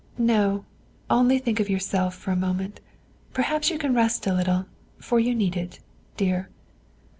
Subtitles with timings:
[0.17, 0.65] "No,
[1.11, 2.79] only think of yourself for a moment;
[3.35, 4.65] perhaps you can rest a little,
[4.97, 5.79] for you need it,
[6.17, 6.49] dear."